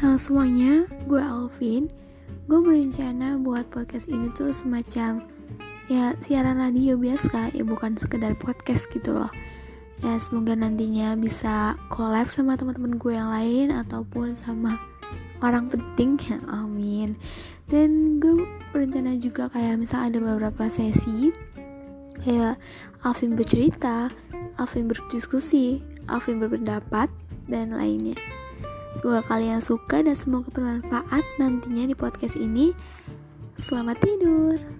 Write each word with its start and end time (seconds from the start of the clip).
Halo 0.00 0.16
semuanya, 0.16 0.88
gue 1.04 1.20
Alvin. 1.20 1.92
Gue 2.48 2.56
berencana 2.64 3.36
buat 3.36 3.68
podcast 3.68 4.08
ini 4.08 4.32
tuh 4.32 4.48
semacam 4.48 5.20
Ya 5.92 6.16
siaran 6.24 6.56
radio 6.56 6.96
biasa 6.96 7.52
Ya 7.52 7.60
bukan 7.68 8.00
sekedar 8.00 8.32
podcast 8.40 8.88
gitu 8.88 9.12
loh. 9.12 9.28
Ya 10.00 10.16
semoga 10.16 10.56
nantinya 10.56 11.20
bisa 11.20 11.76
collab 11.92 12.32
sama 12.32 12.56
teman-teman 12.56 12.96
gue 12.96 13.12
yang 13.12 13.28
lain 13.28 13.76
Ataupun 13.76 14.32
sama 14.32 14.80
orang 15.44 15.68
penting 15.68 16.16
ya 16.16 16.40
amin. 16.64 17.12
Dan 17.68 18.24
gue 18.24 18.48
berencana 18.72 19.20
juga 19.20 19.52
kayak 19.52 19.84
misal 19.84 20.08
ada 20.08 20.16
beberapa 20.16 20.72
sesi 20.72 21.28
Kayak 22.24 22.56
Alvin 23.04 23.36
bercerita 23.36 24.08
Alvin 24.56 24.88
berdiskusi 24.88 25.84
Alvin 26.08 26.40
berpendapat 26.40 27.12
dan 27.52 27.76
lainnya 27.76 28.16
Semoga 28.98 29.22
kalian 29.30 29.62
suka 29.62 30.02
dan 30.02 30.18
semoga 30.18 30.50
bermanfaat 30.50 31.22
nantinya 31.38 31.86
di 31.86 31.94
podcast 31.94 32.34
ini. 32.34 32.74
Selamat 33.60 34.02
tidur. 34.02 34.79